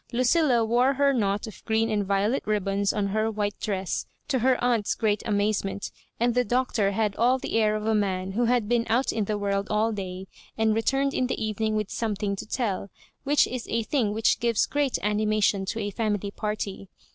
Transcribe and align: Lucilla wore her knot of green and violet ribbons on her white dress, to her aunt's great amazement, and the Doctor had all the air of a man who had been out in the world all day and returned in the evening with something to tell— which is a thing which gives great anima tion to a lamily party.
Lucilla 0.11 0.65
wore 0.65 0.93
her 0.95 1.13
knot 1.13 1.45
of 1.45 1.63
green 1.63 1.87
and 1.87 2.07
violet 2.07 2.41
ribbons 2.47 2.91
on 2.91 3.09
her 3.09 3.29
white 3.29 3.53
dress, 3.59 4.07
to 4.27 4.39
her 4.39 4.57
aunt's 4.63 4.95
great 4.95 5.21
amazement, 5.27 5.91
and 6.19 6.33
the 6.33 6.43
Doctor 6.43 6.89
had 6.89 7.15
all 7.17 7.37
the 7.37 7.55
air 7.55 7.75
of 7.75 7.85
a 7.85 7.93
man 7.93 8.31
who 8.31 8.45
had 8.45 8.67
been 8.67 8.83
out 8.89 9.11
in 9.13 9.25
the 9.25 9.37
world 9.37 9.67
all 9.69 9.91
day 9.91 10.25
and 10.57 10.73
returned 10.73 11.13
in 11.13 11.27
the 11.27 11.39
evening 11.39 11.75
with 11.75 11.91
something 11.91 12.35
to 12.35 12.47
tell— 12.47 12.89
which 13.25 13.45
is 13.45 13.67
a 13.69 13.83
thing 13.83 14.11
which 14.11 14.39
gives 14.39 14.65
great 14.65 14.97
anima 15.03 15.39
tion 15.39 15.65
to 15.65 15.77
a 15.79 15.91
lamily 15.91 16.35
party. 16.35 16.89